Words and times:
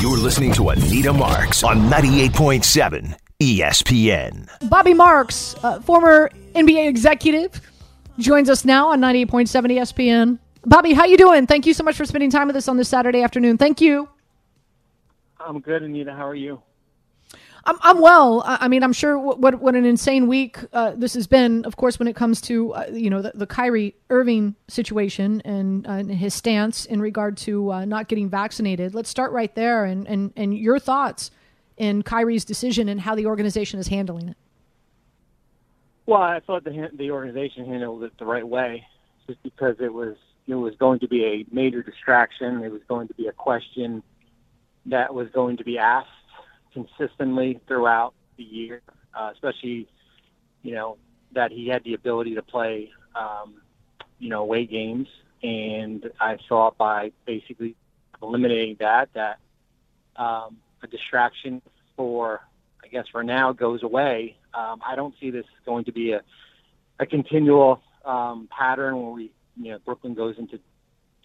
You're 0.00 0.16
listening 0.16 0.54
to 0.54 0.70
Anita 0.70 1.12
Marks 1.12 1.62
on 1.62 1.90
98.7 1.90 3.14
ESPN. 3.38 4.48
Bobby 4.70 4.94
Marks, 4.94 5.54
uh, 5.62 5.78
former 5.82 6.30
NBA 6.54 6.88
executive, 6.88 7.60
joins 8.18 8.48
us 8.48 8.64
now 8.64 8.88
on 8.88 9.00
98.7 9.02 9.50
ESPN. 9.70 10.38
Bobby, 10.64 10.94
how 10.94 11.04
you 11.04 11.18
doing? 11.18 11.46
Thank 11.46 11.66
you 11.66 11.74
so 11.74 11.84
much 11.84 11.96
for 11.96 12.06
spending 12.06 12.30
time 12.30 12.46
with 12.46 12.56
us 12.56 12.66
on 12.66 12.78
this 12.78 12.88
Saturday 12.88 13.20
afternoon. 13.20 13.58
Thank 13.58 13.82
you. 13.82 14.08
I'm 15.38 15.60
good, 15.60 15.82
Anita. 15.82 16.14
How 16.14 16.26
are 16.26 16.34
you? 16.34 16.62
I'm, 17.70 17.78
I'm 17.82 18.00
well. 18.00 18.42
I 18.44 18.66
mean, 18.66 18.82
I'm 18.82 18.92
sure 18.92 19.16
what 19.16 19.38
what, 19.38 19.60
what 19.60 19.76
an 19.76 19.84
insane 19.84 20.26
week 20.26 20.58
uh, 20.72 20.92
this 20.96 21.14
has 21.14 21.28
been. 21.28 21.64
Of 21.64 21.76
course, 21.76 22.00
when 22.00 22.08
it 22.08 22.16
comes 22.16 22.40
to 22.42 22.74
uh, 22.74 22.86
you 22.92 23.08
know 23.08 23.22
the, 23.22 23.30
the 23.32 23.46
Kyrie 23.46 23.94
Irving 24.10 24.56
situation 24.66 25.40
and, 25.44 25.86
uh, 25.86 25.92
and 25.92 26.10
his 26.10 26.34
stance 26.34 26.84
in 26.84 27.00
regard 27.00 27.36
to 27.38 27.72
uh, 27.72 27.84
not 27.84 28.08
getting 28.08 28.28
vaccinated. 28.28 28.92
Let's 28.92 29.08
start 29.08 29.30
right 29.30 29.54
there, 29.54 29.84
and, 29.84 30.08
and 30.08 30.32
and 30.34 30.58
your 30.58 30.80
thoughts 30.80 31.30
in 31.76 32.02
Kyrie's 32.02 32.44
decision 32.44 32.88
and 32.88 33.00
how 33.00 33.14
the 33.14 33.26
organization 33.26 33.78
is 33.78 33.86
handling 33.86 34.30
it. 34.30 34.36
Well, 36.06 36.20
I 36.20 36.40
thought 36.40 36.64
the 36.64 36.90
the 36.92 37.12
organization 37.12 37.66
handled 37.66 38.02
it 38.02 38.18
the 38.18 38.24
right 38.24 38.46
way, 38.46 38.84
just 39.28 39.40
because 39.44 39.76
it 39.78 39.94
was 39.94 40.16
it 40.48 40.56
was 40.56 40.74
going 40.74 40.98
to 41.00 41.08
be 41.08 41.24
a 41.24 41.46
major 41.54 41.84
distraction. 41.84 42.64
It 42.64 42.72
was 42.72 42.82
going 42.88 43.06
to 43.06 43.14
be 43.14 43.28
a 43.28 43.32
question 43.32 44.02
that 44.86 45.14
was 45.14 45.28
going 45.28 45.58
to 45.58 45.64
be 45.64 45.78
asked 45.78 46.08
consistently 46.72 47.60
throughout 47.66 48.14
the 48.36 48.44
year, 48.44 48.82
uh, 49.14 49.30
especially, 49.32 49.88
you 50.62 50.74
know, 50.74 50.96
that 51.32 51.52
he 51.52 51.68
had 51.68 51.84
the 51.84 51.94
ability 51.94 52.34
to 52.34 52.42
play, 52.42 52.90
um, 53.14 53.54
you 54.18 54.28
know, 54.28 54.42
away 54.42 54.66
games. 54.66 55.08
And 55.42 56.10
I 56.20 56.38
thought 56.48 56.76
by 56.76 57.12
basically 57.26 57.76
eliminating 58.22 58.76
that, 58.80 59.08
that 59.14 59.38
um, 60.16 60.58
a 60.82 60.86
distraction 60.86 61.62
for, 61.96 62.40
I 62.84 62.88
guess, 62.88 63.06
for 63.10 63.22
now 63.22 63.52
goes 63.52 63.82
away. 63.82 64.36
Um, 64.52 64.80
I 64.86 64.96
don't 64.96 65.14
see 65.20 65.30
this 65.30 65.46
going 65.64 65.84
to 65.84 65.92
be 65.92 66.12
a, 66.12 66.22
a 66.98 67.06
continual 67.06 67.82
um, 68.04 68.48
pattern 68.50 69.00
where 69.00 69.12
we, 69.12 69.32
you 69.56 69.72
know, 69.72 69.78
Brooklyn 69.84 70.14
goes 70.14 70.36
into 70.38 70.58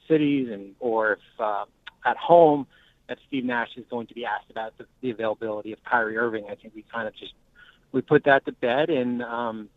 cities 0.08 0.50
and, 0.52 0.76
or 0.80 1.14
if 1.14 1.20
uh, 1.40 1.66
at 2.06 2.18
home, 2.18 2.68
that 3.08 3.20
Steve 3.28 3.46
Nash 3.46 3.70
is 3.78 3.86
going 3.90 4.08
to 4.08 4.14
be 4.14 4.26
asked 4.26 4.50
about 4.50 4.78
the, 4.78 4.86
the 5.02 5.12
availability 5.12 5.72
of 5.74 5.84
Kyrie 5.84 6.18
Irving. 6.18 6.46
I 6.50 6.56
think 6.56 6.74
we 6.76 6.84
kind 6.92 7.08
of 7.08 7.16
just 7.16 7.34
we 7.92 8.02
put 8.02 8.26
that 8.26 8.46
to 8.46 8.52
bed, 8.52 8.90
and 8.90 9.22
um, 9.24 9.70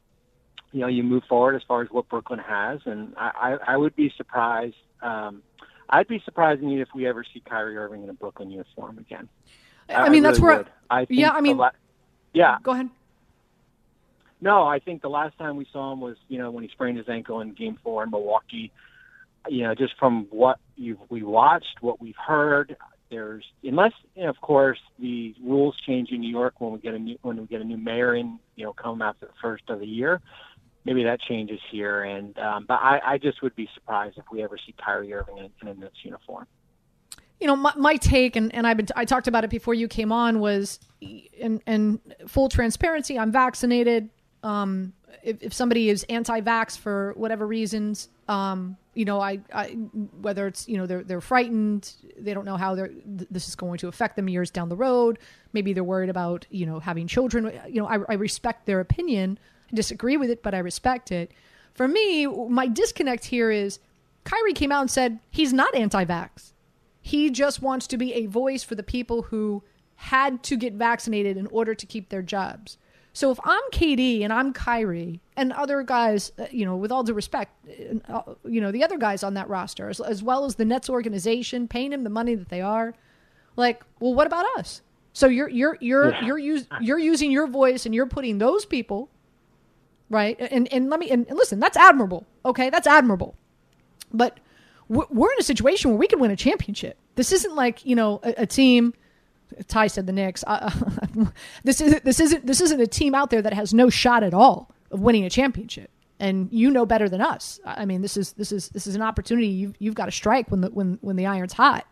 you 0.72 0.80
know, 0.80 0.86
you 0.86 1.02
move 1.02 1.22
forward 1.28 1.56
as 1.56 1.62
far 1.66 1.82
as 1.82 1.88
what 1.90 2.08
Brooklyn 2.08 2.40
has, 2.40 2.80
and 2.84 3.14
I, 3.16 3.56
I, 3.66 3.72
I 3.74 3.76
would 3.76 3.96
be 3.96 4.12
surprised. 4.16 4.76
Um, 5.02 5.42
I'd 5.88 6.08
be 6.08 6.20
surprised 6.24 6.60
if 6.62 6.88
we 6.94 7.06
ever 7.06 7.24
see 7.32 7.40
Kyrie 7.40 7.76
Irving 7.76 8.02
in 8.02 8.10
a 8.10 8.14
Brooklyn 8.14 8.50
uniform 8.50 8.98
again. 8.98 9.28
I, 9.88 9.94
I 9.94 10.08
mean, 10.10 10.22
that's 10.22 10.40
where. 10.40 10.66
I, 10.90 11.00
I 11.00 11.06
yeah, 11.08 11.30
I 11.30 11.40
mean, 11.40 11.56
la- 11.56 11.70
yeah. 12.34 12.58
Go 12.62 12.72
ahead. 12.72 12.90
No, 14.40 14.64
I 14.64 14.78
think 14.78 15.02
the 15.02 15.08
last 15.08 15.36
time 15.38 15.56
we 15.56 15.66
saw 15.72 15.92
him 15.92 16.00
was, 16.00 16.16
you 16.28 16.38
know, 16.38 16.50
when 16.50 16.62
he 16.62 16.70
sprained 16.70 16.98
his 16.98 17.08
ankle 17.08 17.40
in 17.40 17.54
Game 17.54 17.78
Four 17.82 18.04
in 18.04 18.10
Milwaukee. 18.10 18.70
You 19.48 19.62
know, 19.62 19.74
just 19.74 19.94
from 19.98 20.26
what 20.30 20.58
you 20.76 20.98
we 21.08 21.22
watched, 21.22 21.78
what 21.80 22.00
we've 22.00 22.16
heard, 22.16 22.76
there's 23.10 23.44
unless 23.62 23.92
you 24.14 24.24
know, 24.24 24.30
of 24.30 24.40
course 24.40 24.78
the 24.98 25.34
rules 25.42 25.76
change 25.86 26.10
in 26.10 26.20
New 26.20 26.30
York 26.30 26.54
when 26.60 26.72
we 26.72 26.78
get 26.78 26.94
a 26.94 26.98
new 26.98 27.18
when 27.22 27.36
we 27.36 27.46
get 27.46 27.60
a 27.60 27.64
new 27.64 27.76
mayor 27.76 28.14
in 28.14 28.38
you 28.56 28.64
know 28.64 28.72
come 28.72 29.02
after 29.02 29.26
the 29.26 29.32
first 29.40 29.64
of 29.68 29.80
the 29.80 29.86
year 29.86 30.20
maybe 30.88 31.04
that 31.04 31.20
changes 31.20 31.60
here. 31.70 32.02
And 32.02 32.38
um, 32.38 32.64
but 32.66 32.80
I, 32.80 33.00
I 33.04 33.18
just 33.18 33.42
would 33.42 33.54
be 33.54 33.68
surprised 33.74 34.16
if 34.16 34.24
we 34.32 34.42
ever 34.42 34.56
see 34.56 34.74
Kyrie 34.82 35.12
Irving 35.12 35.38
in, 35.38 35.68
in 35.68 35.80
Knicks 35.80 35.98
uniform. 36.02 36.46
You 37.40 37.46
know 37.46 37.56
my, 37.56 37.72
my 37.76 37.96
take 37.96 38.36
and, 38.36 38.52
and 38.54 38.66
I've 38.66 38.78
been 38.78 38.86
I 38.96 39.04
talked 39.04 39.28
about 39.28 39.44
it 39.44 39.50
before 39.50 39.74
you 39.74 39.86
came 39.86 40.10
on 40.10 40.40
was 40.40 40.80
in, 41.00 41.60
in 41.66 42.00
full 42.26 42.48
transparency 42.48 43.18
I'm 43.18 43.30
vaccinated. 43.30 44.08
Um, 44.42 44.92
if, 45.22 45.42
if 45.42 45.52
somebody 45.52 45.88
is 45.88 46.04
anti-vax 46.08 46.78
for 46.78 47.12
whatever 47.16 47.46
reasons 47.46 48.08
um, 48.28 48.76
you 48.98 49.04
know, 49.04 49.20
I, 49.20 49.38
I, 49.54 49.66
whether 50.22 50.48
it's 50.48 50.68
you 50.68 50.76
know 50.76 50.84
they're 50.84 51.04
they're 51.04 51.20
frightened, 51.20 51.92
they 52.18 52.34
don't 52.34 52.44
know 52.44 52.56
how 52.56 52.74
they're 52.74 52.88
th- 52.88 53.28
this 53.30 53.46
is 53.46 53.54
going 53.54 53.78
to 53.78 53.86
affect 53.86 54.16
them 54.16 54.28
years 54.28 54.50
down 54.50 54.68
the 54.68 54.76
road. 54.76 55.20
Maybe 55.52 55.72
they're 55.72 55.84
worried 55.84 56.10
about 56.10 56.46
you 56.50 56.66
know 56.66 56.80
having 56.80 57.06
children. 57.06 57.44
You 57.68 57.80
know, 57.80 57.86
I, 57.86 57.98
I 58.08 58.14
respect 58.14 58.66
their 58.66 58.80
opinion. 58.80 59.38
I 59.70 59.76
disagree 59.76 60.16
with 60.16 60.30
it, 60.30 60.42
but 60.42 60.52
I 60.52 60.58
respect 60.58 61.12
it. 61.12 61.30
For 61.74 61.86
me, 61.86 62.26
my 62.26 62.66
disconnect 62.66 63.26
here 63.26 63.52
is 63.52 63.78
Kyrie 64.24 64.52
came 64.52 64.72
out 64.72 64.80
and 64.80 64.90
said 64.90 65.20
he's 65.30 65.52
not 65.52 65.76
anti-vax. 65.76 66.52
He 67.00 67.30
just 67.30 67.62
wants 67.62 67.86
to 67.86 67.96
be 67.96 68.14
a 68.14 68.26
voice 68.26 68.64
for 68.64 68.74
the 68.74 68.82
people 68.82 69.22
who 69.22 69.62
had 69.94 70.42
to 70.42 70.56
get 70.56 70.72
vaccinated 70.72 71.36
in 71.36 71.46
order 71.46 71.72
to 71.72 71.86
keep 71.86 72.08
their 72.08 72.22
jobs. 72.22 72.78
So 73.18 73.32
if 73.32 73.40
I'm 73.42 73.62
KD 73.72 74.22
and 74.22 74.32
I'm 74.32 74.52
Kyrie 74.52 75.18
and 75.36 75.52
other 75.52 75.82
guys, 75.82 76.30
uh, 76.38 76.46
you 76.52 76.64
know, 76.64 76.76
with 76.76 76.92
all 76.92 77.02
due 77.02 77.14
respect, 77.14 77.52
uh, 78.08 78.22
you 78.44 78.60
know, 78.60 78.70
the 78.70 78.84
other 78.84 78.96
guys 78.96 79.24
on 79.24 79.34
that 79.34 79.48
roster, 79.48 79.88
as, 79.88 79.98
as 79.98 80.22
well 80.22 80.44
as 80.44 80.54
the 80.54 80.64
Nets 80.64 80.88
organization, 80.88 81.66
paying 81.66 81.92
him 81.92 82.04
the 82.04 82.10
money 82.10 82.36
that 82.36 82.48
they 82.48 82.60
are, 82.60 82.94
like, 83.56 83.82
well, 83.98 84.14
what 84.14 84.28
about 84.28 84.46
us? 84.56 84.82
So 85.14 85.26
you're 85.26 85.48
you're 85.48 85.76
you're 85.80 86.10
yeah. 86.10 86.24
you're 86.26 86.38
use, 86.38 86.66
you're 86.80 87.00
using 87.00 87.32
your 87.32 87.48
voice 87.48 87.86
and 87.86 87.92
you're 87.92 88.06
putting 88.06 88.38
those 88.38 88.64
people, 88.64 89.08
right? 90.08 90.36
And 90.38 90.72
and 90.72 90.88
let 90.88 91.00
me 91.00 91.10
and, 91.10 91.26
and 91.26 91.36
listen, 91.36 91.58
that's 91.58 91.76
admirable. 91.76 92.24
Okay, 92.44 92.70
that's 92.70 92.86
admirable, 92.86 93.34
but 94.14 94.38
we're 94.88 95.32
in 95.32 95.40
a 95.40 95.42
situation 95.42 95.90
where 95.90 95.98
we 95.98 96.06
could 96.06 96.20
win 96.20 96.30
a 96.30 96.36
championship. 96.36 96.96
This 97.16 97.32
isn't 97.32 97.56
like 97.56 97.84
you 97.84 97.96
know 97.96 98.20
a, 98.22 98.42
a 98.42 98.46
team 98.46 98.94
Ty 99.66 99.88
said 99.88 100.06
the 100.06 100.12
Knicks. 100.12 100.44
Uh, 100.46 100.70
this 101.64 101.80
is 101.80 102.00
this 102.02 102.20
isn't 102.20 102.46
this 102.46 102.60
isn't 102.60 102.80
a 102.80 102.86
team 102.86 103.14
out 103.14 103.30
there 103.30 103.42
that 103.42 103.52
has 103.52 103.74
no 103.74 103.90
shot 103.90 104.22
at 104.22 104.34
all 104.34 104.70
of 104.90 105.00
winning 105.00 105.24
a 105.24 105.30
championship. 105.30 105.90
And 106.20 106.48
you 106.50 106.70
know 106.70 106.84
better 106.84 107.08
than 107.08 107.20
us. 107.20 107.60
I 107.64 107.84
mean, 107.84 108.02
this 108.02 108.16
is 108.16 108.32
this 108.32 108.50
is 108.50 108.70
this 108.70 108.86
is 108.86 108.94
an 108.94 109.02
opportunity 109.02 109.46
you've 109.46 109.74
you've 109.78 109.94
got 109.94 110.06
to 110.06 110.12
strike 110.12 110.50
when 110.50 110.60
the 110.60 110.70
when 110.70 110.98
when 111.00 111.16
the 111.16 111.26
iron's 111.26 111.52
hot. 111.52 111.86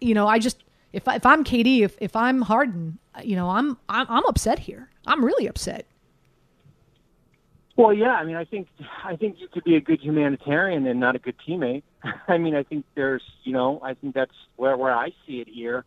You 0.00 0.14
know, 0.14 0.26
I 0.26 0.38
just 0.38 0.64
if 0.92 1.06
if 1.06 1.24
I'm 1.24 1.44
KD, 1.44 1.82
if 1.82 1.96
if 2.00 2.16
I'm 2.16 2.42
Harden, 2.42 2.98
you 3.22 3.36
know, 3.36 3.50
I'm 3.50 3.78
I'm, 3.88 4.06
I'm 4.08 4.26
upset 4.26 4.58
here. 4.58 4.88
I'm 5.06 5.24
really 5.24 5.46
upset. 5.46 5.86
Well, 7.76 7.92
yeah. 7.92 8.12
I 8.12 8.24
mean, 8.24 8.36
I 8.36 8.44
think 8.44 8.68
I 9.04 9.16
think 9.16 9.36
you 9.38 9.48
could 9.48 9.64
be 9.64 9.76
a 9.76 9.80
good 9.80 10.00
humanitarian 10.00 10.86
and 10.86 10.98
not 10.98 11.14
a 11.14 11.18
good 11.18 11.36
teammate. 11.46 11.84
I 12.28 12.38
mean, 12.38 12.54
I 12.54 12.64
think 12.64 12.84
there's, 12.94 13.22
you 13.44 13.52
know, 13.52 13.80
I 13.82 13.94
think 13.94 14.14
that's 14.14 14.34
where 14.56 14.76
where 14.76 14.94
I 14.94 15.10
see 15.26 15.40
it 15.40 15.48
here 15.48 15.84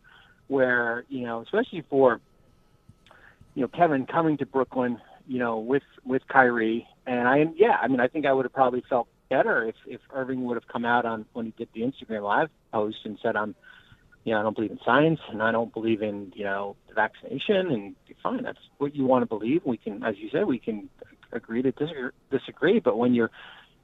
where 0.48 1.04
you 1.08 1.24
know, 1.26 1.40
especially 1.42 1.84
for 1.88 2.20
you 3.54 3.62
know 3.62 3.68
Kevin 3.68 4.06
coming 4.06 4.36
to 4.38 4.46
Brooklyn, 4.46 5.00
you 5.26 5.38
know, 5.38 5.58
with 5.58 5.82
with 6.04 6.22
Kyrie, 6.28 6.86
and 7.06 7.28
I 7.28 7.46
yeah, 7.56 7.78
I 7.80 7.88
mean, 7.88 8.00
I 8.00 8.08
think 8.08 8.26
I 8.26 8.32
would 8.32 8.44
have 8.44 8.52
probably 8.52 8.82
felt 8.88 9.08
better 9.28 9.64
if 9.64 9.76
if 9.86 10.00
Irving 10.12 10.44
would 10.44 10.56
have 10.56 10.68
come 10.68 10.84
out 10.84 11.04
on 11.04 11.26
when 11.32 11.46
he 11.46 11.54
did 11.56 11.68
the 11.74 11.82
Instagram 11.82 12.22
live 12.22 12.50
post 12.72 12.98
and 13.04 13.18
said, 13.22 13.36
"I'm, 13.36 13.54
you 14.24 14.32
know, 14.32 14.40
I 14.40 14.42
don't 14.42 14.54
believe 14.54 14.70
in 14.70 14.80
science 14.84 15.20
and 15.28 15.42
I 15.42 15.52
don't 15.52 15.72
believe 15.72 16.02
in 16.02 16.32
you 16.34 16.44
know 16.44 16.76
the 16.88 16.94
vaccination." 16.94 17.70
And 17.70 17.96
fine, 18.22 18.42
that's 18.42 18.58
what 18.78 18.94
you 18.94 19.04
want 19.04 19.22
to 19.22 19.26
believe. 19.26 19.62
We 19.64 19.76
can, 19.76 20.02
as 20.04 20.16
you 20.18 20.28
said, 20.30 20.46
we 20.46 20.58
can 20.58 20.88
agree 21.32 21.62
to 21.62 21.72
disagree, 21.72 22.10
disagree. 22.30 22.80
But 22.80 22.98
when 22.98 23.14
you're 23.14 23.30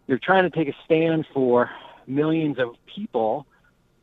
you're 0.07 0.19
trying 0.19 0.45
to 0.45 0.51
take 0.51 0.69
a 0.69 0.77
stand 0.85 1.27
for 1.33 1.71
millions 2.07 2.59
of 2.59 2.75
people 2.87 3.47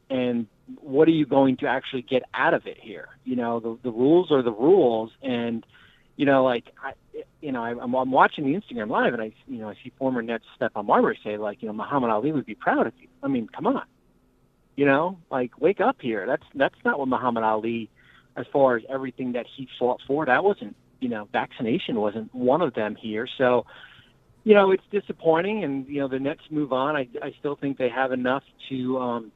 and 0.10 0.48
what 0.82 1.08
are 1.08 1.12
you 1.12 1.26
going 1.26 1.58
to 1.58 1.68
actually 1.68 2.02
get 2.02 2.24
out 2.34 2.54
of 2.54 2.68
it 2.68 2.78
here? 2.80 3.10
You 3.24 3.36
know, 3.36 3.60
the 3.60 3.78
the 3.84 3.92
rules 3.92 4.32
are 4.32 4.42
the 4.42 4.52
rules, 4.52 5.12
and 5.22 5.66
you 6.16 6.26
know, 6.26 6.44
like 6.44 6.66
I, 6.84 6.94
you 7.42 7.52
know, 7.52 7.64
I, 7.64 7.70
I'm, 7.72 7.94
I'm 7.94 8.12
watching 8.12 8.46
the 8.46 8.60
Instagram 8.60 8.90
live, 8.90 9.14
and 9.14 9.22
I, 9.22 9.34
you 9.48 9.60
know, 9.60 9.70
I 9.70 9.76
see 9.84 9.92
former 9.98 10.22
Nets 10.22 10.46
Stephon 10.60 10.86
Marbury 10.86 11.18
say 11.24 11.38
like, 11.38 11.62
you 11.62 11.68
know, 11.68 11.74
Muhammad 11.74 12.10
Ali 12.10 12.32
would 12.32 12.46
be 12.46 12.56
proud 12.56 12.88
of 12.88 12.94
you. 13.00 13.08
I 13.24 13.28
mean, 13.28 13.48
come 13.48 13.68
on, 13.68 13.84
you 14.76 14.86
know, 14.86 15.18
like 15.32 15.60
wake 15.60 15.82
up 15.82 15.98
here. 16.02 16.26
That's 16.26 16.44
that's 16.56 16.76
not 16.84 17.00
what 17.00 17.08
Muhammad 17.08 17.44
Ali, 17.44 17.90
as 18.36 18.46
far 18.52 18.76
as 18.78 18.84
everything 18.90 19.34
that 19.34 19.46
he 19.56 19.68
fought 19.80 20.02
for, 20.08 20.26
that 20.26 20.44
wasn't, 20.44 20.76
you 21.00 21.10
know, 21.10 21.28
vaccination 21.32 22.00
wasn't 22.00 22.34
one 22.34 22.62
of 22.62 22.74
them 22.74 22.96
here. 22.96 23.28
So, 23.38 23.66
you 24.44 24.54
know, 24.54 24.72
it's 24.72 24.84
disappointing, 24.92 25.64
and 25.64 25.88
you 25.88 26.02
know, 26.02 26.08
the 26.08 26.20
Nets 26.20 26.42
move 26.50 26.74
on. 26.74 26.96
I 26.96 27.08
I 27.22 27.34
still 27.40 27.56
think 27.56 27.78
they 27.78 27.90
have 27.90 28.12
enough 28.12 28.44
to. 28.70 29.00
um 29.00 29.32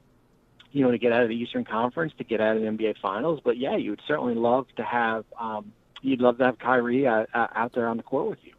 you 0.74 0.84
know, 0.84 0.92
to 0.92 0.98
get 0.98 1.14
out 1.14 1.22
of 1.22 1.30
the 1.30 1.36
Eastern 1.36 1.64
Conference, 1.64 2.12
to 2.18 2.24
get 2.24 2.42
out 2.42 2.58
of 2.58 2.62
the 2.62 2.68
NBA 2.68 2.96
Finals. 3.02 3.40
But 3.44 3.58
yeah, 3.58 3.78
you 3.78 3.92
would 3.92 4.02
certainly 4.08 4.34
love 4.34 4.66
to 4.76 4.84
have, 4.84 5.24
um, 5.40 5.72
you'd 6.02 6.20
love 6.20 6.40
to 6.40 6.46
have 6.46 6.58
Kyrie 6.60 7.08
uh, 7.08 7.26
uh, 7.34 7.48
out 7.56 7.74
there 7.74 7.88
on 7.88 7.96
the 7.96 8.04
court 8.04 8.28
with 8.28 8.40
you. 8.44 8.54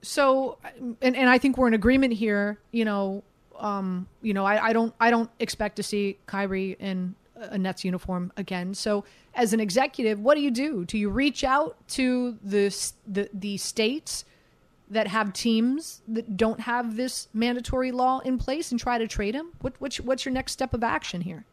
So, 0.00 0.58
and 1.02 1.16
and 1.16 1.28
I 1.28 1.38
think 1.38 1.58
we're 1.58 1.66
in 1.66 1.74
agreement 1.74 2.14
here. 2.14 2.56
You 2.70 2.84
know, 2.84 3.24
um, 3.58 4.06
you 4.22 4.32
know, 4.32 4.44
I, 4.44 4.68
I 4.68 4.72
don't 4.72 4.94
I 5.00 5.10
don't 5.10 5.28
expect 5.40 5.74
to 5.76 5.82
see 5.82 6.18
Kyrie 6.26 6.76
in 6.78 7.16
a 7.34 7.58
Nets 7.58 7.84
uniform 7.84 8.32
again. 8.36 8.74
So, 8.74 9.04
as 9.34 9.52
an 9.52 9.58
executive, 9.58 10.20
what 10.20 10.36
do 10.36 10.40
you 10.40 10.52
do? 10.52 10.84
Do 10.84 10.96
you 10.96 11.10
reach 11.10 11.42
out 11.42 11.76
to 11.88 12.38
the 12.44 12.68
the, 13.08 13.28
the 13.34 13.56
states? 13.56 14.24
That 14.90 15.08
have 15.08 15.32
teams 15.32 16.02
that 16.08 16.36
don't 16.36 16.60
have 16.60 16.96
this 16.96 17.28
mandatory 17.34 17.92
law 17.92 18.20
in 18.20 18.38
place 18.38 18.70
and 18.70 18.80
try 18.80 18.98
to 18.98 19.06
trade 19.06 19.34
him? 19.34 19.48
What, 19.60 19.74
what's, 19.78 20.00
what's 20.00 20.24
your 20.24 20.32
next 20.32 20.52
step 20.52 20.74
of 20.74 20.82
action 20.82 21.20
here? 21.20 21.44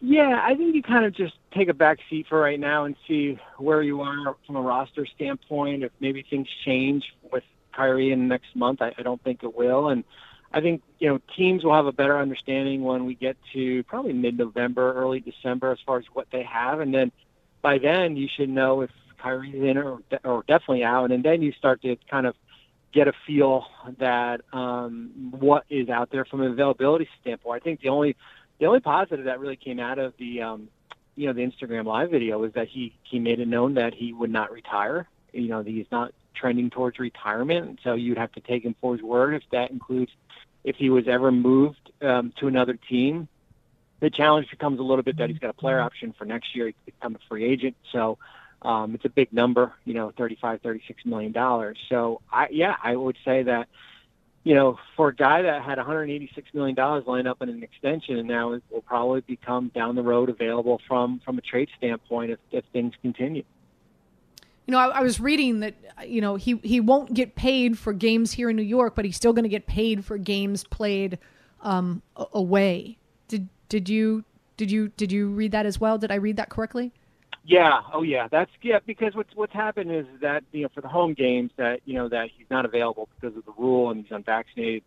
Yeah, 0.00 0.40
I 0.42 0.54
think 0.54 0.74
you 0.74 0.82
kind 0.82 1.04
of 1.04 1.12
just 1.12 1.34
take 1.52 1.68
a 1.68 1.74
back 1.74 1.98
seat 2.08 2.26
for 2.28 2.38
right 2.38 2.60
now 2.60 2.84
and 2.84 2.94
see 3.08 3.38
where 3.56 3.82
you 3.82 4.00
are 4.00 4.36
from 4.46 4.56
a 4.56 4.60
roster 4.60 5.04
standpoint. 5.06 5.82
If 5.82 5.90
maybe 5.98 6.24
things 6.28 6.46
change 6.64 7.04
with 7.32 7.42
Kyrie 7.72 8.12
in 8.12 8.28
next 8.28 8.54
month, 8.54 8.80
I, 8.80 8.94
I 8.96 9.02
don't 9.02 9.22
think 9.24 9.42
it 9.42 9.56
will. 9.56 9.88
And 9.88 10.04
I 10.52 10.60
think 10.60 10.82
you 10.98 11.08
know 11.08 11.20
teams 11.36 11.64
will 11.64 11.74
have 11.74 11.86
a 11.86 11.92
better 11.92 12.16
understanding 12.18 12.82
when 12.82 13.06
we 13.06 13.14
get 13.14 13.36
to 13.54 13.82
probably 13.84 14.12
mid-November, 14.12 14.94
early 14.94 15.20
December, 15.20 15.72
as 15.72 15.78
far 15.84 15.98
as 15.98 16.04
what 16.12 16.28
they 16.30 16.44
have, 16.44 16.80
and 16.80 16.94
then 16.94 17.12
by 17.60 17.78
then 17.78 18.16
you 18.16 18.28
should 18.34 18.48
know 18.48 18.82
if 18.82 18.90
Kyrie's 19.18 19.54
in 19.54 19.78
or, 19.78 20.00
or 20.24 20.44
definitely 20.46 20.84
out, 20.84 21.10
and 21.10 21.24
then 21.24 21.42
you 21.42 21.52
start 21.52 21.82
to 21.82 21.96
kind 22.10 22.26
of 22.26 22.34
get 22.92 23.08
a 23.08 23.12
feel 23.26 23.66
that 23.98 24.40
um, 24.52 25.10
what 25.30 25.64
is 25.68 25.88
out 25.88 26.10
there 26.10 26.24
from 26.24 26.40
an 26.40 26.52
availability 26.52 27.08
standpoint. 27.20 27.62
I 27.62 27.64
think 27.64 27.80
the 27.80 27.88
only 27.88 28.16
the 28.58 28.66
only 28.66 28.80
positive 28.80 29.26
that 29.26 29.40
really 29.40 29.56
came 29.56 29.78
out 29.78 29.98
of 29.98 30.14
the 30.18 30.42
um, 30.42 30.68
you 31.14 31.26
know 31.26 31.32
the 31.32 31.42
Instagram 31.42 31.84
live 31.84 32.10
video 32.10 32.38
was 32.38 32.52
that 32.54 32.68
he 32.68 32.94
he 33.02 33.18
made 33.18 33.40
it 33.40 33.48
known 33.48 33.74
that 33.74 33.94
he 33.94 34.12
would 34.12 34.30
not 34.30 34.50
retire. 34.52 35.08
You 35.32 35.48
know 35.48 35.62
he's 35.62 35.86
not 35.90 36.12
trending 36.34 36.70
towards 36.70 36.98
retirement, 36.98 37.80
so 37.82 37.94
you'd 37.94 38.18
have 38.18 38.32
to 38.32 38.40
take 38.40 38.64
him 38.64 38.74
for 38.80 38.94
his 38.94 39.02
word 39.02 39.34
if 39.34 39.42
that 39.50 39.70
includes 39.70 40.12
if 40.64 40.76
he 40.76 40.90
was 40.90 41.08
ever 41.08 41.30
moved 41.30 41.92
um, 42.02 42.32
to 42.38 42.48
another 42.48 42.74
team. 42.74 43.28
The 44.00 44.10
challenge 44.10 44.48
becomes 44.50 44.78
a 44.78 44.82
little 44.82 45.02
bit 45.02 45.16
that 45.16 45.28
he's 45.28 45.40
got 45.40 45.50
a 45.50 45.54
player 45.54 45.80
option 45.80 46.14
for 46.16 46.24
next 46.24 46.54
year. 46.54 46.68
He 46.68 46.72
could 46.72 46.86
become 46.86 47.16
a 47.16 47.28
free 47.28 47.44
agent, 47.44 47.76
so 47.90 48.18
um, 48.62 48.94
it's 48.94 49.04
a 49.04 49.08
big 49.08 49.32
number, 49.32 49.72
you 49.84 49.94
know, 49.94 50.12
35, 50.16 50.60
36 50.62 51.04
million 51.04 51.32
dollars. 51.32 51.78
So 51.88 52.20
I, 52.32 52.48
yeah, 52.50 52.74
I 52.82 52.96
would 52.96 53.16
say 53.24 53.44
that, 53.44 53.68
you 54.42 54.54
know, 54.54 54.78
for 54.96 55.08
a 55.08 55.14
guy 55.14 55.42
that 55.42 55.62
had 55.62 55.78
186 55.78 56.48
million 56.54 56.74
dollars 56.74 57.04
lined 57.06 57.28
up 57.28 57.40
in 57.42 57.48
an 57.48 57.62
extension, 57.62 58.18
and 58.18 58.26
now 58.26 58.52
it 58.52 58.62
will 58.70 58.82
probably 58.82 59.20
become 59.20 59.70
down 59.74 59.94
the 59.94 60.02
road 60.02 60.28
available 60.28 60.80
from 60.88 61.20
from 61.24 61.38
a 61.38 61.40
trade 61.40 61.68
standpoint 61.76 62.32
if, 62.32 62.38
if 62.50 62.64
things 62.72 62.94
continue. 63.02 63.44
You 64.66 64.72
know, 64.72 64.78
I, 64.78 64.98
I 64.98 65.00
was 65.00 65.20
reading 65.20 65.60
that 65.60 65.74
you 66.06 66.20
know 66.20 66.36
he 66.36 66.60
he 66.62 66.80
won't 66.80 67.14
get 67.14 67.36
paid 67.36 67.78
for 67.78 67.92
games 67.92 68.32
here 68.32 68.50
in 68.50 68.56
New 68.56 68.62
York, 68.62 68.94
but 68.94 69.04
he's 69.04 69.16
still 69.16 69.32
going 69.32 69.44
to 69.44 69.48
get 69.48 69.66
paid 69.66 70.04
for 70.04 70.18
games 70.18 70.64
played 70.64 71.18
um, 71.60 72.02
away. 72.16 72.98
Did 73.28 73.48
did 73.68 73.88
you 73.88 74.24
did 74.56 74.70
you 74.70 74.88
did 74.88 75.12
you 75.12 75.28
read 75.28 75.52
that 75.52 75.66
as 75.66 75.80
well? 75.80 75.98
Did 75.98 76.10
I 76.10 76.16
read 76.16 76.36
that 76.36 76.48
correctly? 76.48 76.92
Yeah. 77.44 77.80
Oh, 77.92 78.02
yeah. 78.02 78.28
That's 78.28 78.50
yeah. 78.62 78.78
Because 78.84 79.14
what's 79.14 79.34
what's 79.34 79.52
happened 79.52 79.92
is 79.92 80.06
that 80.20 80.44
you 80.52 80.62
know 80.62 80.68
for 80.74 80.80
the 80.80 80.88
home 80.88 81.14
games 81.14 81.50
that 81.56 81.80
you 81.84 81.94
know 81.94 82.08
that 82.08 82.30
he's 82.36 82.46
not 82.50 82.64
available 82.64 83.08
because 83.14 83.36
of 83.36 83.44
the 83.44 83.52
rule 83.56 83.90
and 83.90 84.02
he's 84.02 84.12
unvaccinated. 84.12 84.82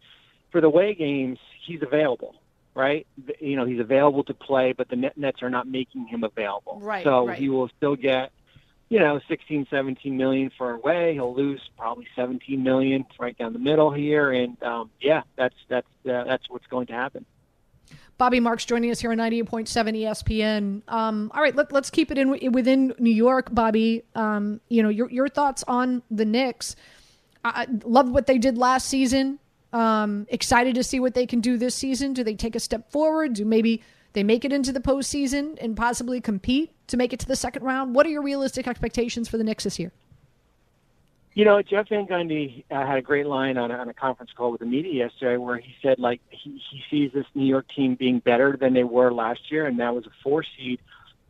For 0.52 0.60
the 0.60 0.68
away 0.68 0.94
games, 0.94 1.40
he's 1.66 1.82
available, 1.82 2.36
right? 2.76 3.08
You 3.40 3.56
know, 3.56 3.66
he's 3.66 3.80
available 3.80 4.24
to 4.26 4.34
play, 4.34 4.74
but 4.74 4.90
the 4.90 4.96
net 4.96 5.18
nets 5.18 5.42
are 5.42 5.50
not 5.50 5.68
making 5.68 6.08
him 6.08 6.24
available. 6.24 6.80
Right. 6.82 7.04
So 7.04 7.28
right. 7.28 7.38
he 7.38 7.50
will 7.50 7.70
still 7.78 7.96
get, 7.96 8.32
you 8.90 9.00
know, 9.00 9.22
16, 9.30 9.68
17 9.70 10.18
million 10.18 10.52
for 10.58 10.72
away. 10.72 11.14
He'll 11.14 11.34
lose 11.34 11.62
probably 11.78 12.08
17 12.16 12.62
million 12.62 13.06
right 13.18 13.38
down 13.38 13.54
the 13.54 13.60
middle 13.60 13.92
here, 13.92 14.32
and 14.32 14.62
um, 14.62 14.92
yeah, 15.00 15.24
that's 15.38 15.56
that's 15.70 15.88
uh, 16.06 16.26
that's 16.26 16.50
what's 16.50 16.68
going 16.68 16.88
to 16.88 16.94
happen. 16.94 17.26
Bobby 18.18 18.40
Marks 18.40 18.66
joining 18.66 18.92
us 18.92 19.00
here 19.00 19.12
on 19.12 19.18
98.7 19.18 19.68
ESPN. 19.98 20.82
Um, 20.88 21.32
all 21.34 21.42
right, 21.42 21.56
let, 21.56 21.74
us 21.74 21.90
keep 21.90 22.12
it 22.12 22.18
in 22.18 22.52
within 22.52 22.94
New 23.00 23.14
York, 23.14 23.50
Bobby. 23.52 24.04
Um, 24.14 24.62
you 24.70 24.84
know, 24.84 24.90
your, 24.90 25.10
your 25.10 25.28
thoughts 25.28 25.64
on 25.68 26.04
the 26.12 26.26
Knicks. 26.26 26.76
I 27.44 27.68
love 27.84 28.10
what 28.10 28.28
they 28.28 28.38
did 28.38 28.58
last 28.58 28.88
season. 28.88 29.40
Um, 29.74 30.28
excited 30.30 30.76
to 30.76 30.84
see 30.84 31.00
what 31.00 31.14
they 31.14 31.26
can 31.26 31.42
do 31.42 31.58
this 31.58 31.74
season. 31.74 32.14
Do 32.14 32.24
they 32.24 32.36
take 32.36 32.56
a 32.56 32.60
step 32.60 32.92
forward? 32.92 33.34
Do 33.34 33.46
maybe 33.46 33.82
they 34.14 34.24
make 34.24 34.46
it 34.46 34.54
into 34.54 34.72
the 34.72 34.82
postseason 34.82 35.58
and 35.62 35.76
possibly 35.76 36.22
compete 36.22 36.72
to 36.88 36.98
make 36.98 37.14
it 37.14 37.20
to 37.22 37.28
the 37.28 37.36
second 37.36 37.64
round? 37.64 37.96
What 37.96 38.06
are 38.06 38.10
your 38.10 38.22
realistic 38.22 38.68
expectations 38.68 39.30
for 39.30 39.38
the 39.38 39.44
Knicks 39.44 39.64
this 39.64 39.80
year? 39.80 39.92
You 41.34 41.46
know, 41.46 41.62
Jeff 41.62 41.88
Van 41.88 42.06
Gundy 42.08 42.66
uh, 42.70 42.86
had 42.86 42.98
a 42.98 43.02
great 43.02 43.26
line 43.26 43.58
on 43.58 43.72
a, 43.72 43.76
on 43.76 43.88
a 43.88 43.94
conference 43.94 44.32
call 44.36 44.52
with 44.52 44.60
the 44.60 44.66
media 44.66 45.06
yesterday 45.06 45.38
where 45.38 45.58
he 45.58 45.74
said, 45.82 45.98
like, 45.98 46.20
he, 46.30 46.62
he 46.70 46.84
sees 46.90 47.14
this 47.14 47.26
New 47.34 47.46
York 47.46 47.68
team 47.70 47.96
being 47.96 48.20
better 48.20 48.58
than 48.58 48.74
they 48.74 48.84
were 48.84 49.14
last 49.14 49.50
year, 49.50 49.66
and 49.66 49.80
that 49.80 49.96
was 49.96 50.06
a 50.06 50.12
four 50.22 50.44
seed, 50.44 50.82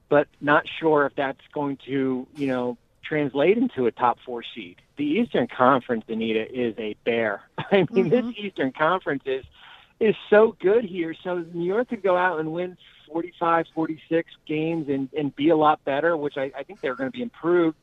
but 0.09 0.27
not 0.39 0.67
sure 0.67 1.05
if 1.05 1.13
that's 1.15 1.41
going 1.53 1.77
to, 1.85 2.27
you 2.35 2.47
know, 2.47 2.77
translate 3.03 3.57
into 3.57 3.85
a 3.85 3.91
top 3.91 4.17
four 4.25 4.43
seed. 4.55 4.77
The 4.97 5.05
Eastern 5.05 5.47
Conference, 5.47 6.05
Anita, 6.07 6.51
is 6.51 6.73
a 6.79 6.95
bear. 7.03 7.41
I 7.57 7.77
mean, 7.77 7.85
mm-hmm. 7.85 8.09
this 8.09 8.25
Eastern 8.37 8.71
Conference 8.71 9.23
is 9.25 9.45
is 9.99 10.15
so 10.31 10.55
good 10.59 10.83
here. 10.83 11.13
So 11.23 11.45
New 11.53 11.67
York 11.67 11.89
could 11.89 12.01
go 12.01 12.17
out 12.17 12.39
and 12.39 12.51
win 12.51 12.75
45, 13.11 13.67
46 13.75 14.31
games 14.47 14.89
and, 14.89 15.09
and 15.15 15.35
be 15.35 15.49
a 15.49 15.55
lot 15.55 15.83
better, 15.85 16.17
which 16.17 16.37
I, 16.37 16.51
I 16.57 16.63
think 16.63 16.81
they're 16.81 16.95
going 16.95 17.11
to 17.11 17.15
be 17.15 17.21
improved 17.21 17.77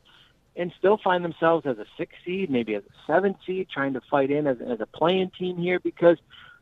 and 0.59 0.73
still 0.77 0.99
find 1.01 1.23
themselves 1.23 1.65
as 1.65 1.77
a 1.79 1.85
six 1.97 2.13
seed, 2.25 2.51
maybe 2.51 2.75
as 2.75 2.83
a 2.83 3.11
seven 3.11 3.35
seed, 3.45 3.69
trying 3.73 3.93
to 3.93 4.01
fight 4.11 4.29
in 4.29 4.45
as, 4.45 4.57
as 4.61 4.81
a 4.81 4.85
playing 4.85 5.31
team 5.39 5.57
here 5.57 5.79
because 5.79 6.17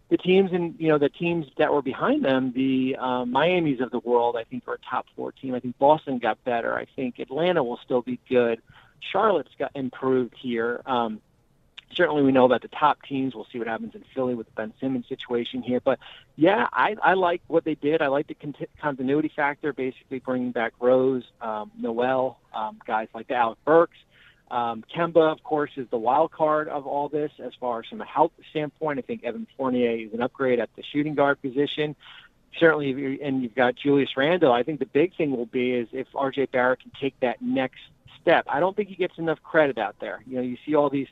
the 0.09 0.17
teams 0.17 0.51
and 0.53 0.75
you 0.77 0.88
know 0.88 0.99
the 0.99 1.09
teams 1.09 1.47
that 1.57 1.73
were 1.73 1.81
behind 1.81 2.23
them, 2.23 2.53
the 2.55 2.95
uh, 2.97 3.25
Miami's 3.25 3.81
of 3.81 3.91
the 3.91 3.99
world, 3.99 4.38
I 4.38 4.44
think 4.44 4.67
are 4.67 4.75
a 4.75 4.89
top 4.89 5.07
four 5.15 5.31
team. 5.31 5.55
I 5.55 5.59
think 5.59 5.77
Boston 5.79 6.19
got 6.19 6.41
better. 6.45 6.75
I 6.75 6.85
think 6.95 7.19
Atlanta 7.19 7.63
will 7.63 7.79
still 7.83 8.03
be 8.03 8.19
good. 8.29 8.61
Charlotte's 9.11 9.51
got 9.59 9.71
improved 9.75 10.35
here. 10.39 10.81
Um, 10.85 11.21
certainly 11.93 12.23
we 12.23 12.31
know 12.31 12.45
about 12.45 12.61
the 12.61 12.67
top 12.67 13.01
teams. 13.03 13.35
We'll 13.35 13.47
see 13.51 13.59
what 13.59 13.67
happens 13.67 13.95
in 13.95 14.03
Philly 14.13 14.35
with 14.35 14.47
the 14.47 14.53
Ben 14.53 14.73
Simmons 14.79 15.07
situation 15.07 15.61
here. 15.61 15.79
But 15.79 15.99
yeah, 16.35 16.67
I, 16.71 16.95
I 17.01 17.13
like 17.13 17.41
what 17.47 17.63
they 17.63 17.75
did. 17.75 18.01
I 18.01 18.07
like 18.07 18.27
the 18.27 18.35
con- 18.35 18.55
continuity 18.81 19.31
factor, 19.35 19.73
basically 19.73 20.19
bringing 20.19 20.51
back 20.51 20.73
Rose, 20.79 21.23
um, 21.41 21.71
Noel, 21.77 22.39
um, 22.53 22.79
guys 22.85 23.07
like 23.13 23.27
the 23.27 23.35
Alec 23.35 23.57
Burks. 23.65 23.97
Um, 24.49 24.83
Kemba, 24.95 25.29
of 25.31 25.43
course, 25.43 25.71
is 25.75 25.87
the 25.89 25.97
wild 25.97 26.31
card 26.31 26.69
of 26.69 26.87
all 26.87 27.09
this 27.09 27.31
as 27.43 27.51
far 27.59 27.79
as 27.79 27.85
from 27.87 28.01
a 28.01 28.05
health 28.05 28.31
standpoint. 28.51 28.99
I 28.99 29.01
think 29.01 29.23
Evan 29.23 29.47
Fournier 29.57 29.91
is 29.91 30.13
an 30.13 30.21
upgrade 30.21 30.59
at 30.59 30.69
the 30.75 30.83
shooting 30.83 31.15
guard 31.15 31.41
position. 31.41 31.95
Certainly, 32.57 33.19
and 33.21 33.43
you've 33.43 33.55
got 33.55 33.75
Julius 33.75 34.15
Randle. 34.15 34.53
I 34.53 34.63
think 34.63 34.79
the 34.79 34.85
big 34.85 35.15
thing 35.15 35.31
will 35.31 35.45
be 35.45 35.73
is 35.73 35.89
if 35.91 36.07
RJ 36.13 36.51
Barrett 36.51 36.79
can 36.79 36.91
take 36.99 37.19
that 37.19 37.41
next 37.41 37.81
step. 38.21 38.45
I 38.47 38.59
don't 38.59 38.75
think 38.75 38.89
he 38.89 38.95
gets 38.95 39.17
enough 39.17 39.41
credit 39.43 39.77
out 39.77 39.95
there. 39.99 40.23
You 40.25 40.37
know, 40.37 40.41
you 40.41 40.57
see 40.65 40.75
all 40.75 40.89
these 40.89 41.07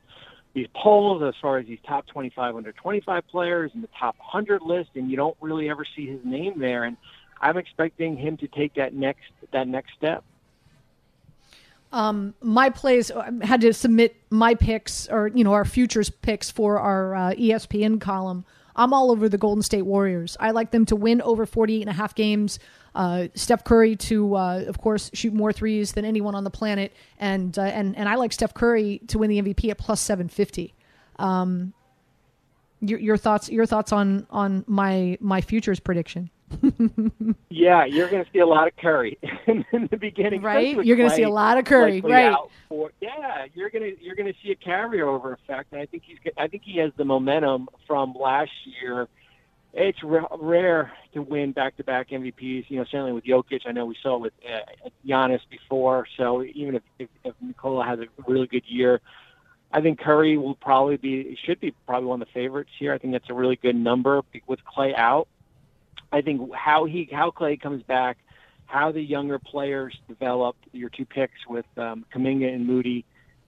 these 0.55 0.67
polls 0.73 1.21
as 1.21 1.35
far 1.41 1.57
as 1.57 1.67
these 1.67 1.79
top 1.85 2.07
25 2.07 2.55
under 2.55 2.71
25 2.71 3.27
players 3.27 3.71
and 3.73 3.83
the 3.83 3.89
top 3.99 4.17
100 4.17 4.61
list, 4.61 4.89
and 4.95 5.11
you 5.11 5.17
don't 5.17 5.35
really 5.41 5.69
ever 5.69 5.85
see 5.95 6.07
his 6.07 6.21
name 6.23 6.57
there. 6.57 6.85
And 6.85 6.95
I'm 7.41 7.57
expecting 7.57 8.17
him 8.17 8.37
to 8.37 8.47
take 8.47 8.73
that 8.75 8.93
next 8.93 9.25
that 9.51 9.67
next 9.67 9.91
step. 9.97 10.23
Um, 11.91 12.33
my 12.41 12.69
plays 12.69 13.11
I 13.11 13.31
had 13.43 13.61
to 13.61 13.73
submit 13.73 14.15
my 14.29 14.55
picks 14.55 15.09
or 15.09 15.27
you 15.27 15.43
know 15.43 15.53
our 15.53 15.65
futures 15.65 16.09
picks 16.09 16.49
for 16.49 16.79
our 16.79 17.13
uh, 17.13 17.31
ESPN 17.31 17.99
column. 17.99 18.45
I'm 18.75 18.93
all 18.93 19.11
over 19.11 19.29
the 19.29 19.37
Golden 19.37 19.61
State 19.61 19.83
Warriors. 19.83 20.35
I 20.39 20.51
like 20.51 20.71
them 20.71 20.85
to 20.87 20.95
win 20.95 21.21
over 21.21 21.45
48 21.45 21.81
and 21.81 21.89
a 21.89 21.93
half 21.93 22.15
games. 22.15 22.59
Uh, 22.93 23.27
Steph 23.33 23.63
Curry 23.63 23.95
to, 23.97 24.35
uh, 24.35 24.63
of 24.67 24.79
course, 24.79 25.11
shoot 25.13 25.33
more 25.33 25.51
threes 25.51 25.93
than 25.93 26.05
anyone 26.05 26.35
on 26.35 26.43
the 26.43 26.49
planet, 26.49 26.93
and 27.19 27.57
uh, 27.57 27.63
and 27.63 27.95
and 27.97 28.07
I 28.07 28.15
like 28.15 28.31
Steph 28.31 28.53
Curry 28.53 29.01
to 29.07 29.17
win 29.17 29.29
the 29.29 29.41
MVP 29.41 29.69
at 29.69 29.77
plus 29.77 29.99
750. 30.01 30.73
Um, 31.19 31.73
your, 32.79 32.99
your 32.99 33.17
thoughts 33.17 33.49
your 33.49 33.65
thoughts 33.65 33.91
on 33.91 34.27
on 34.29 34.63
my 34.67 35.17
my 35.19 35.41
futures 35.41 35.79
prediction? 35.79 36.29
yeah, 37.49 37.85
you're 37.85 38.09
going 38.09 38.23
to 38.23 38.31
see 38.31 38.39
a 38.39 38.45
lot 38.45 38.67
of 38.67 38.75
Curry 38.77 39.17
in, 39.47 39.65
the 39.89 39.97
beginning, 39.97 40.41
right? 40.41 40.75
You're 40.83 40.95
going 40.95 41.09
to 41.09 41.15
see 41.15 41.23
a 41.23 41.29
lot 41.29 41.57
of 41.57 41.65
Curry, 41.65 42.01
right? 42.01 42.35
For, 42.69 42.91
yeah, 43.01 43.45
you're 43.53 43.69
going 43.69 43.95
to 43.95 44.03
you're 44.03 44.15
going 44.15 44.31
to 44.31 44.39
see 44.43 44.51
a 44.51 44.55
carryover 44.55 45.33
effect, 45.33 45.71
and 45.71 45.81
I 45.81 45.85
think 45.85 46.03
he's 46.05 46.17
I 46.37 46.47
think 46.47 46.63
he 46.63 46.77
has 46.79 46.91
the 46.97 47.05
momentum 47.05 47.67
from 47.87 48.13
last 48.13 48.51
year 48.81 49.07
it's 49.75 49.99
r- 50.03 50.27
rare 50.39 50.93
to 51.13 51.21
win 51.21 51.51
back-to-back 51.51 52.09
MVPs. 52.09 52.65
You 52.69 52.77
know, 52.77 52.85
certainly 52.85 53.11
with 53.11 53.25
Jokic, 53.25 53.61
I 53.65 53.73
know 53.73 53.85
we 53.85 53.97
saw 54.01 54.15
it 54.15 54.21
with 54.21 54.33
uh, 54.45 54.89
Giannis 55.05 55.41
before. 55.49 56.07
So 56.17 56.43
even 56.43 56.75
if, 56.75 56.83
if, 56.97 57.09
if 57.25 57.35
Nikola 57.41 57.85
has 57.85 57.99
a 57.99 58.05
really 58.25 58.47
good 58.47 58.63
year, 58.65 59.01
I 59.73 59.81
think 59.81 59.99
Curry 59.99 60.37
will 60.37 60.55
probably 60.55 60.95
be 60.95 61.37
should 61.43 61.59
be 61.59 61.71
probably 61.85 62.07
one 62.07 62.21
of 62.21 62.27
the 62.27 62.33
favorites 62.33 62.69
here. 62.79 62.93
I 62.93 62.97
think 62.97 63.11
that's 63.11 63.29
a 63.29 63.33
really 63.33 63.57
good 63.57 63.75
number 63.75 64.21
with 64.47 64.63
Clay 64.63 64.95
out. 64.95 65.27
I 66.11 66.21
think 66.21 66.53
how 66.53 66.85
he 66.85 67.09
how 67.11 67.31
Clay 67.31 67.57
comes 67.57 67.83
back, 67.83 68.17
how 68.65 68.91
the 68.91 69.01
younger 69.01 69.39
players 69.39 69.95
develop. 70.07 70.55
Your 70.71 70.89
two 70.89 71.05
picks 71.05 71.45
with 71.47 71.65
um, 71.77 72.05
Kuminga 72.13 72.53
and 72.53 72.65
Moody 72.65 73.05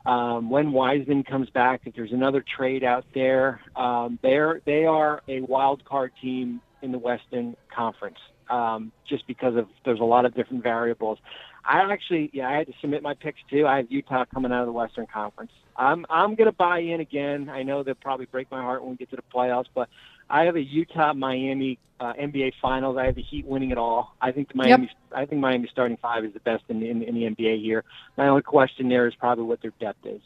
um, 0.08 0.50
when 0.50 0.72
Wiseman 0.72 1.24
comes 1.24 1.50
back, 1.50 1.82
if 1.84 1.94
there's 1.94 2.14
another 2.14 2.44
trade 2.56 2.84
out 2.84 3.04
there, 3.14 3.60
um, 3.76 4.18
they're 4.24 4.62
they 4.66 4.86
are 4.86 5.22
a 5.28 5.42
wild 5.42 5.84
card 5.84 6.14
team 6.22 6.62
in 6.82 6.94
the 6.94 6.98
Western 6.98 7.58
Conference. 7.76 8.18
Um, 8.50 8.94
just 9.08 9.28
because 9.28 9.58
of 9.58 9.68
there's 9.84 10.00
a 10.00 10.06
lot 10.06 10.26
of 10.26 10.34
different 10.34 10.64
variables. 10.64 11.20
I 11.66 11.82
actually, 11.92 12.30
yeah, 12.32 12.48
I 12.48 12.54
had 12.54 12.68
to 12.68 12.74
submit 12.80 13.04
my 13.04 13.14
picks 13.16 13.42
too. 13.50 13.68
I 13.68 13.78
have 13.78 13.88
Utah 13.92 14.24
coming 14.34 14.54
out 14.54 14.62
of 14.62 14.68
the 14.68 14.72
Western 14.72 15.08
Conference. 15.08 15.52
I'm 15.76 16.06
I'm 16.10 16.36
gonna 16.36 16.54
buy 16.54 16.80
in 16.80 17.02
again. 17.02 17.50
I 17.50 17.64
know 17.64 17.84
they'll 17.84 17.96
probably 17.96 18.28
break 18.28 18.50
my 18.50 18.62
heart 18.62 18.82
when 18.84 18.92
we 18.92 18.96
get 18.96 19.10
to 19.10 19.18
the 19.18 19.24
playoffs, 19.34 19.68
but 19.76 19.90
I 20.30 20.44
have 20.44 20.56
a 20.56 20.62
Utah 20.62 21.14
Miami 21.14 21.80
uh, 22.00 22.14
NBA 22.14 22.54
Finals. 22.62 22.98
I 22.98 23.06
have 23.06 23.16
the 23.16 23.22
Heat 23.22 23.46
winning 23.46 23.72
it 23.72 23.78
all. 23.78 24.16
I 24.22 24.32
think 24.32 24.50
the 24.50 24.56
Miami. 24.56 24.88
Yep. 24.88 25.20
I 25.20 25.26
think 25.26 25.42
Miami 25.42 25.68
starting 25.72 25.98
five 25.98 26.26
is 26.26 26.34
the 26.34 26.40
best 26.40 26.64
in, 26.70 26.84
in, 26.84 27.02
in 27.02 27.16
the 27.16 27.22
NBA 27.22 27.62
here. 27.62 27.84
My 28.18 28.28
only 28.28 28.42
question 28.42 28.90
there 28.90 29.08
is 29.08 29.16
probably 29.16 29.46
what 29.46 29.62
their 29.62 29.74
depth 29.80 30.06
is. 30.06 30.22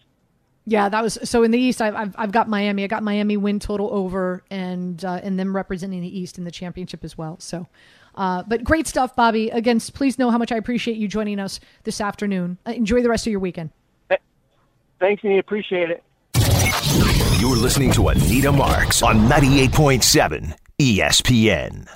Yeah, 0.65 0.89
that 0.89 1.01
was 1.01 1.17
so. 1.24 1.43
In 1.43 1.51
the 1.51 1.58
East, 1.58 1.81
I've 1.81 1.96
I've, 1.96 2.15
I've 2.17 2.31
got 2.31 2.48
Miami. 2.48 2.84
I 2.84 2.88
got 2.88 3.01
Miami 3.03 3.36
win 3.36 3.60
total 3.60 3.89
over, 3.91 4.43
and 4.51 5.03
uh, 5.03 5.20
and 5.24 5.39
them 5.39 5.55
representing 5.55 6.01
the 6.01 6.20
East 6.20 6.38
in 6.38 6.43
the 6.43 6.51
championship 6.51 7.03
as 7.03 7.17
well. 7.17 7.38
So, 7.39 7.67
uh, 8.13 8.43
but 8.43 8.63
great 8.63 8.86
stuff, 8.86 9.15
Bobby. 9.15 9.50
Again, 9.50 9.79
please 9.79 10.20
know 10.20 10.29
how 10.29 10.38
much 10.38 10.51
I 10.51 10.58
appreciate 10.58 10.98
you 10.98 11.08
joining 11.08 11.39
us 11.39 11.60
this 11.84 12.00
afternoon. 12.00 12.60
Uh, 12.67 12.72
enjoy 12.72 13.01
the 13.01 13.10
rest 13.10 13.25
of 13.25 13.31
your 13.31 13.39
weekend. 13.39 13.72
Thanks, 15.00 15.24
Anita. 15.24 15.39
Appreciate 15.39 15.89
it. 15.89 16.03
You're 17.41 17.57
listening 17.57 17.91
to 17.93 18.10
Anita 18.10 18.51
Marks 18.51 19.01
on 19.01 19.27
98.7 19.27 20.53
ESPN. 20.79 21.91